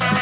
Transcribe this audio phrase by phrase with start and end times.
[0.00, 0.19] Mark,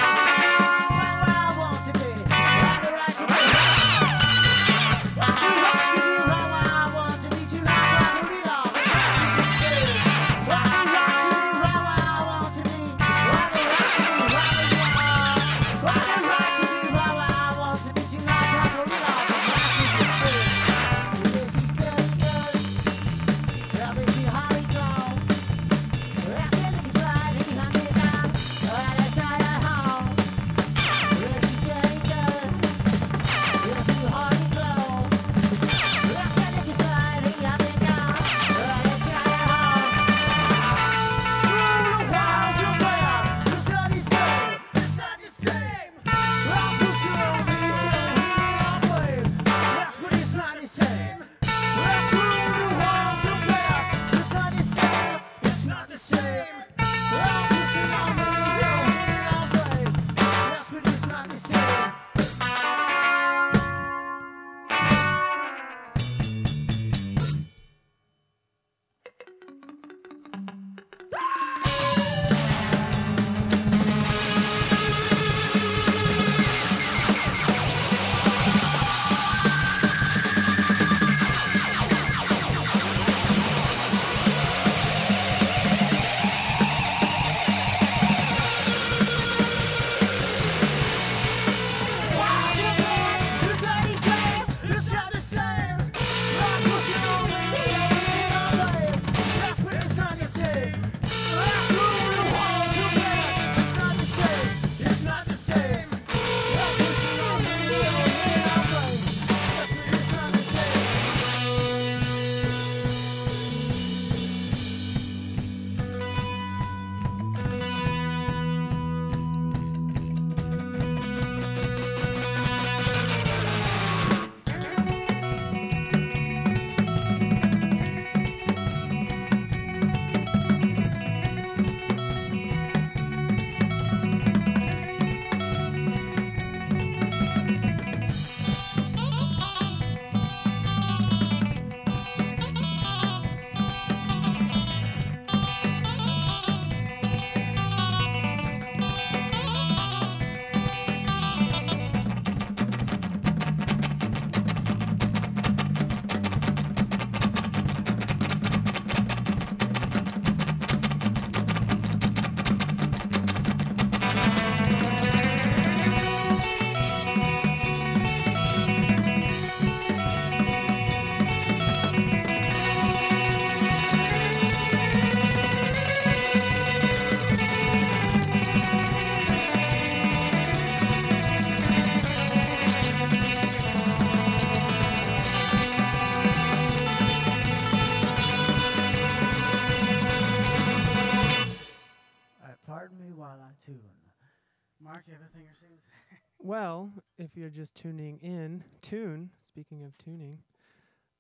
[197.39, 200.41] you're just tuning in, tune, speaking of tuning,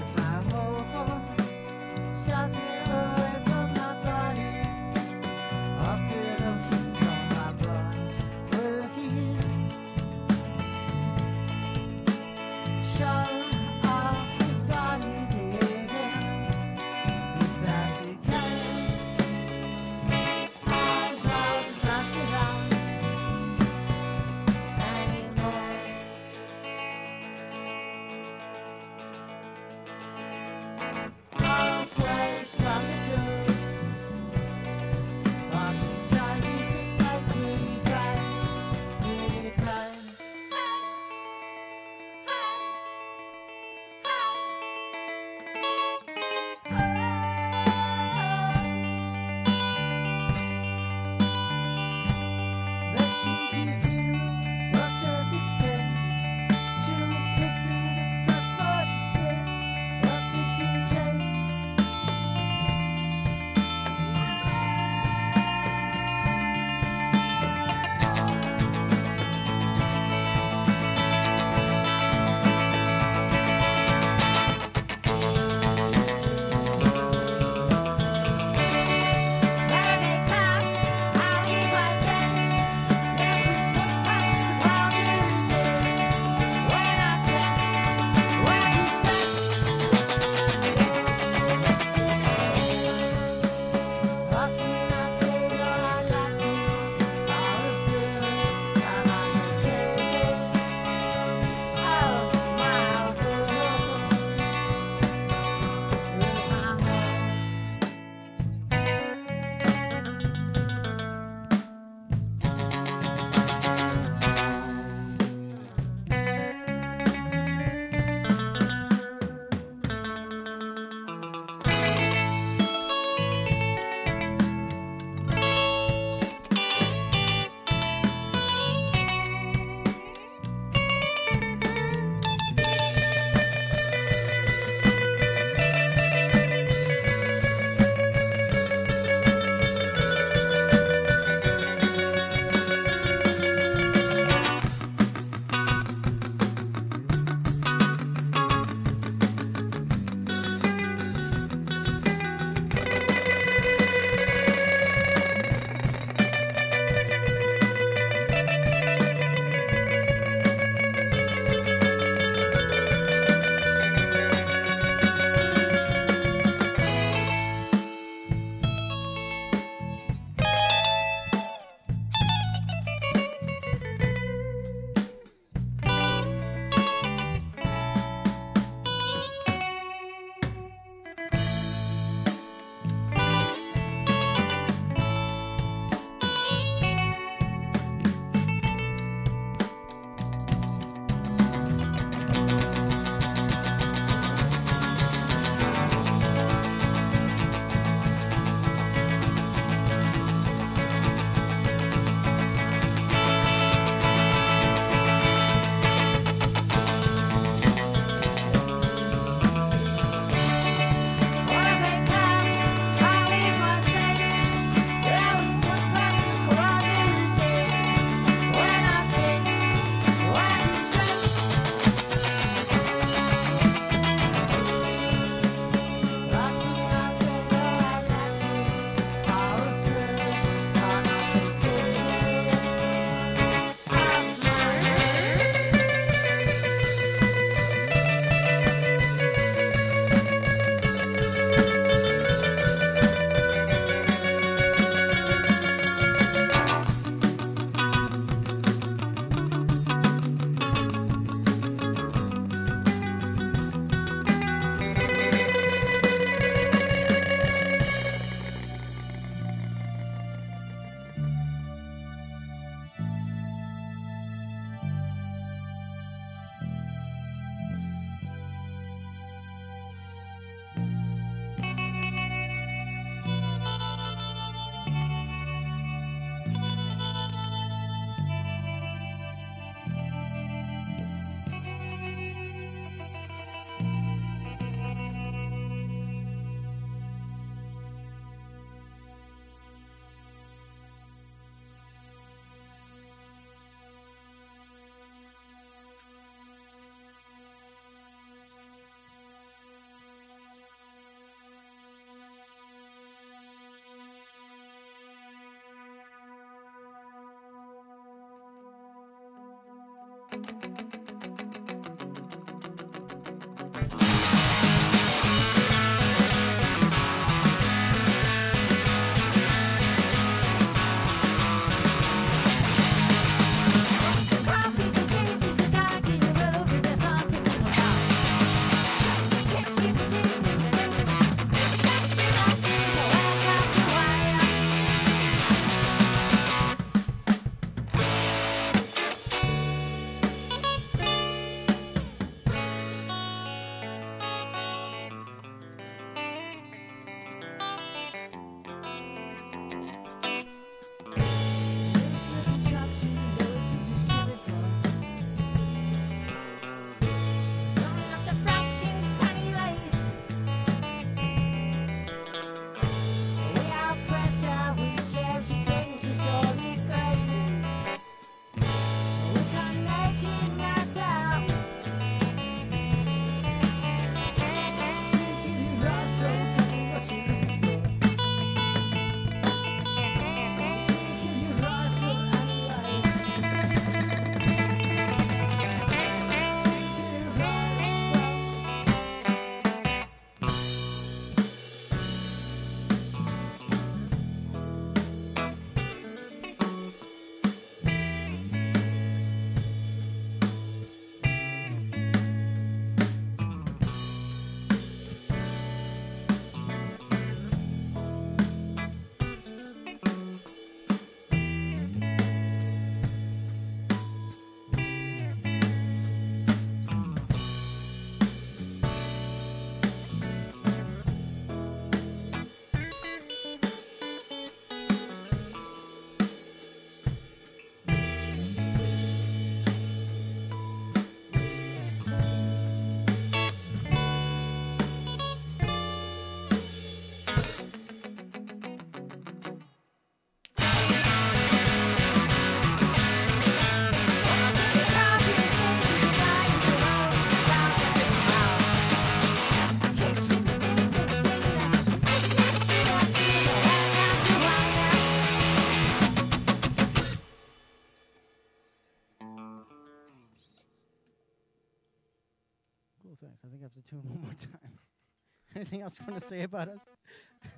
[465.77, 466.81] Anything else you want to say about us?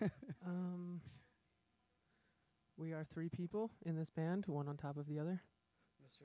[0.45, 1.01] Um,
[2.77, 5.41] we are three people in this band, one on top of the other.
[6.01, 6.23] Mr.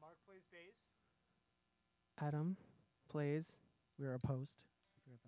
[0.00, 0.74] Mark plays bass.
[2.20, 2.56] Adam
[3.10, 3.56] plays.
[3.98, 4.58] We're a post.
[5.04, 5.18] Forgot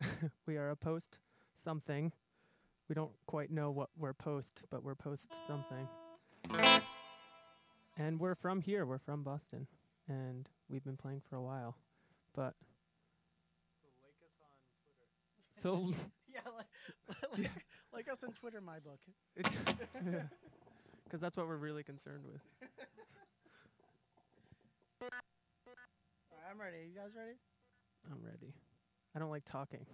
[0.00, 0.30] about that.
[0.46, 1.18] we are a post
[1.54, 2.12] something.
[2.88, 5.88] We don't quite know what we're post, but we're post something.
[7.96, 8.84] And we're from here.
[8.86, 9.66] We're from Boston,
[10.08, 11.76] and we've been playing for a while.
[12.34, 12.54] But
[15.62, 16.10] So like us on Twitter.
[16.28, 16.66] Yeah, like,
[17.38, 17.50] like,
[17.94, 18.98] like us on Twitter, my book.
[19.36, 22.40] because that's what we're really concerned with.
[26.50, 26.78] I'm ready.
[26.88, 27.36] You guys ready?
[28.10, 28.54] I'm ready.
[29.14, 29.86] I don't like talking.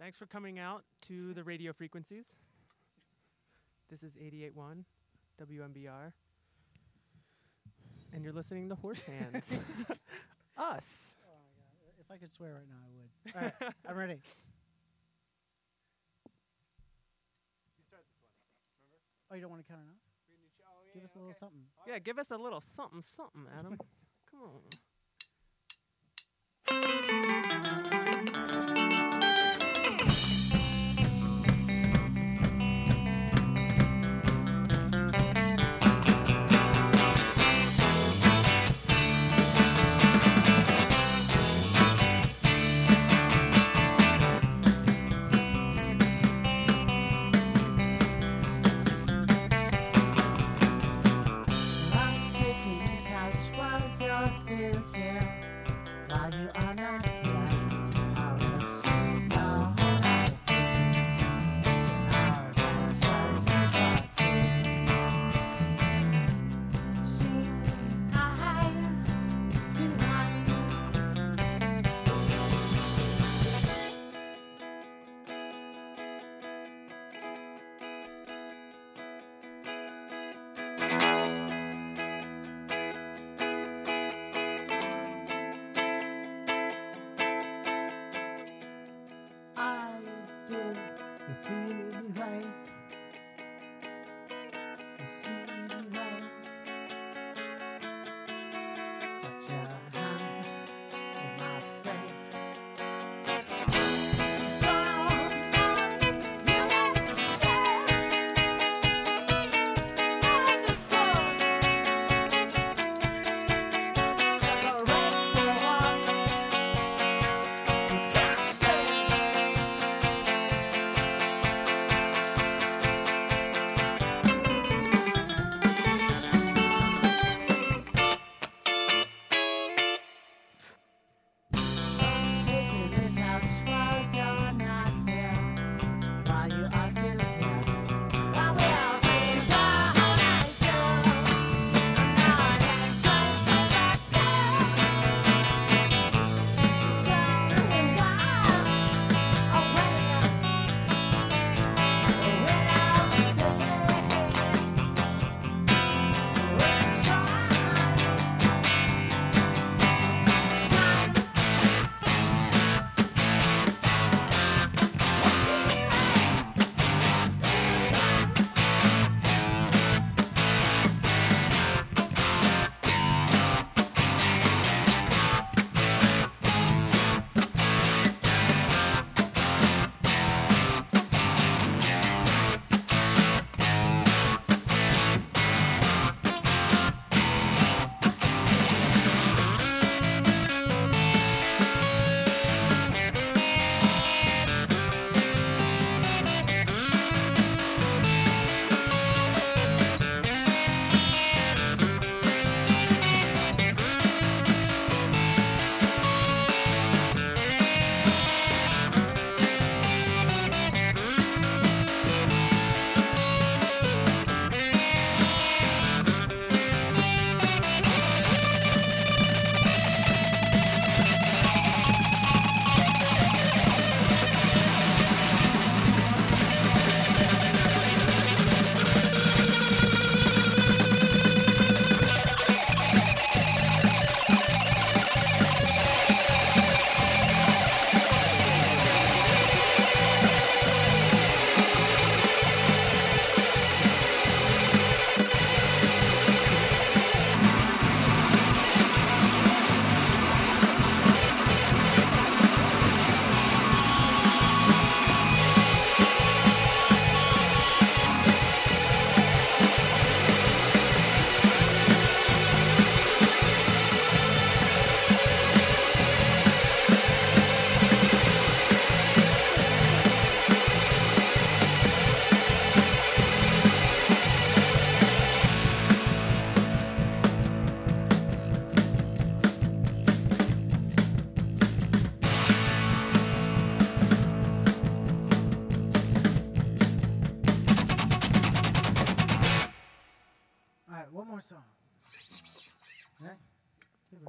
[0.00, 2.26] Thanks for coming out to the radio frequencies.
[3.90, 4.84] This is 88.1
[5.42, 6.12] WMBR.
[8.12, 9.34] And you're listening to Horse Hands.
[10.56, 11.14] Us.
[11.24, 11.94] Oh my god!
[12.00, 13.10] If I could swear right now, I would.
[13.34, 13.54] All right,
[13.88, 14.20] I'm ready.
[17.76, 18.32] You start this one.
[18.90, 19.06] Remember?
[19.30, 20.00] Oh, you don't want to count enough?
[20.28, 21.38] We need to- oh, Give us a little okay.
[21.38, 21.64] something.
[21.86, 23.78] Yeah, give us a little something, something, Adam.
[24.30, 24.62] Come on.
[53.56, 55.44] While you're still here.
[56.08, 57.06] While you are not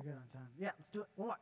[0.10, 0.50] good on time.
[0.58, 1.08] Yeah, let's do it.
[1.16, 1.38] One more.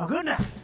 [0.00, 0.57] Oh, Good night.